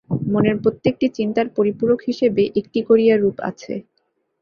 [0.31, 3.73] মনের প্রত্যেকটি চিন্তার পরিপূরক হিসাবে একটি করিয়া রূপ আছে।